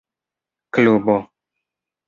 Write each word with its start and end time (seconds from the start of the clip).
klubo 0.73 1.17